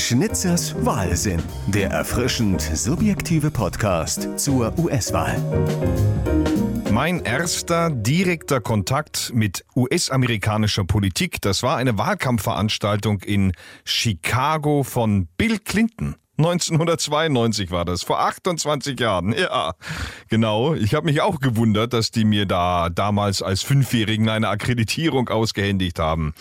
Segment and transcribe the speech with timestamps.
[0.00, 5.36] Schnitzers Wahlsinn, der erfrischend subjektive Podcast zur US-Wahl.
[6.90, 13.52] Mein erster direkter Kontakt mit US-amerikanischer Politik, das war eine Wahlkampfveranstaltung in
[13.84, 16.16] Chicago von Bill Clinton.
[16.38, 19.34] 1992 war das, vor 28 Jahren.
[19.34, 19.74] Ja,
[20.28, 20.72] genau.
[20.74, 25.98] Ich habe mich auch gewundert, dass die mir da damals als Fünfjährigen eine Akkreditierung ausgehändigt
[25.98, 26.32] haben.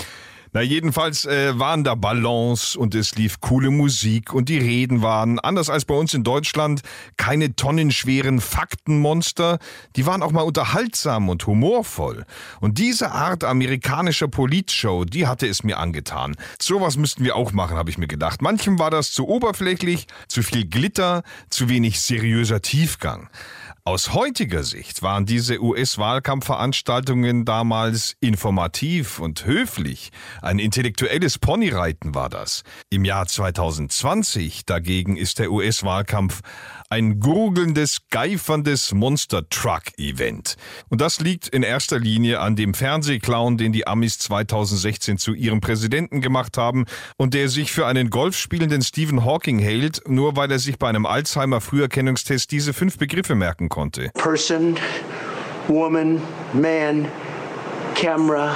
[0.51, 5.37] Na, jedenfalls äh, waren da Ballons und es lief coole Musik und die Reden waren,
[5.37, 6.81] anders als bei uns in Deutschland,
[7.17, 9.59] keine tonnenschweren Faktenmonster.
[9.95, 12.25] Die waren auch mal unterhaltsam und humorvoll.
[12.61, 16.35] Und diese Art amerikanischer Politshow, die hatte es mir angetan.
[16.59, 18.41] Sowas müssten wir auch machen, habe ich mir gedacht.
[18.41, 21.21] Manchem war das zu oberflächlich, zu viel Glitter,
[21.51, 23.29] zu wenig seriöser Tiefgang.
[23.89, 30.11] Aus heutiger Sicht waren diese US-Wahlkampfveranstaltungen damals informativ und höflich.
[30.43, 32.61] Ein intellektuelles Ponyreiten war das.
[32.91, 36.41] Im Jahr 2020 dagegen ist der US-Wahlkampf
[36.91, 40.55] ein gurgelndes, geiferndes Monster-Truck-Event.
[40.89, 45.61] Und das liegt in erster Linie an dem Fernsehclown, den die Amis 2016 zu ihrem
[45.61, 46.85] Präsidenten gemacht haben
[47.17, 51.07] und der sich für einen golfspielenden Stephen Hawking hält, nur weil er sich bei einem
[51.07, 53.78] Alzheimer-Früherkennungstest diese fünf Begriffe merken konnte.
[54.13, 54.77] Person,
[55.67, 56.21] woman,
[56.53, 57.07] man,
[57.95, 58.53] camera,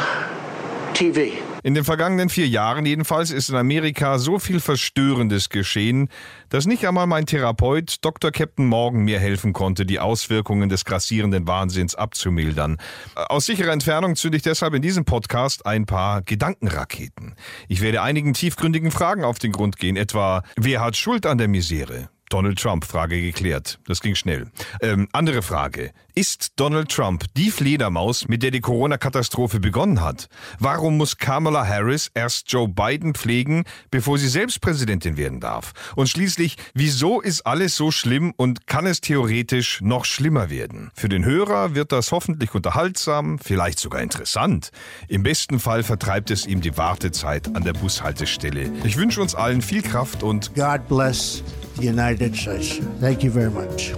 [0.93, 1.31] TV.
[1.66, 6.09] In den vergangenen vier Jahren jedenfalls ist in Amerika so viel Verstörendes geschehen,
[6.49, 8.31] dass nicht einmal mein Therapeut Dr.
[8.31, 12.77] Captain Morgan mir helfen konnte, die Auswirkungen des grassierenden Wahnsinns abzumildern.
[13.16, 17.35] Aus sicherer Entfernung zünde ich deshalb in diesem Podcast ein paar Gedankenraketen.
[17.69, 21.47] Ich werde einigen tiefgründigen Fragen auf den Grund gehen, etwa wer hat Schuld an der
[21.47, 22.09] Misere?
[22.33, 23.77] Donald Trump, Frage geklärt.
[23.85, 24.47] Das ging schnell.
[24.81, 25.91] Ähm, andere Frage.
[26.15, 30.29] Ist Donald Trump die Fledermaus, mit der die Corona-Katastrophe begonnen hat?
[30.57, 35.73] Warum muss Kamala Harris erst Joe Biden pflegen, bevor sie selbst Präsidentin werden darf?
[35.95, 40.89] Und schließlich, wieso ist alles so schlimm und kann es theoretisch noch schlimmer werden?
[40.95, 44.72] Für den Hörer wird das hoffentlich unterhaltsam, vielleicht sogar interessant.
[45.07, 48.72] Im besten Fall vertreibt es ihm die Wartezeit an der Bushaltestelle.
[48.83, 51.43] Ich wünsche uns allen viel Kraft und God bless
[51.75, 52.78] the United States.
[53.00, 53.94] Thank you very much.